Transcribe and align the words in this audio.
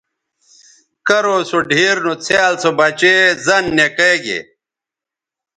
کرو 1.07 1.37
سو 1.49 1.57
ڈِھیر 1.69 1.97
نو 2.05 2.13
څھیال 2.25 2.53
سو 2.61 2.69
بچے 2.79 3.13
زَن 3.45 3.63
نِکئے 3.77 4.13
گے 4.25 4.39